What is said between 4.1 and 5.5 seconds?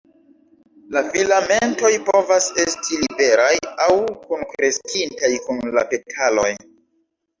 kunkreskintaj